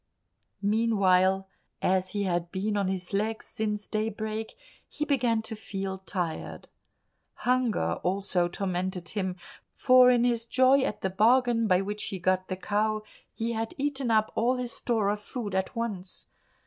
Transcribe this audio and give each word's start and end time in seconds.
Meanwhile, 0.63 1.47
as 1.79 2.09
he 2.09 2.23
had 2.23 2.51
been 2.51 2.75
on 2.75 2.87
his 2.87 3.13
legs 3.13 3.45
since 3.45 3.87
daybreak, 3.87 4.55
he 4.89 5.05
began 5.05 5.43
to 5.43 5.55
feel 5.55 5.99
tired. 5.99 6.67
Hunger 7.35 7.97
also 8.01 8.47
tormented 8.47 9.09
him, 9.09 9.35
for 9.75 10.09
in 10.09 10.23
his 10.23 10.45
joy 10.45 10.81
at 10.81 11.01
the 11.01 11.11
bargain 11.11 11.67
by 11.67 11.81
which 11.81 12.05
he 12.05 12.17
got 12.17 12.47
the 12.47 12.57
cow 12.57 13.03
he 13.31 13.51
had 13.51 13.75
eaten 13.77 14.09
up 14.09 14.31
all 14.33 14.55
his 14.55 14.71
store 14.71 15.09
of 15.09 15.19
food 15.19 15.53
at 15.53 15.75
once. 15.75 16.25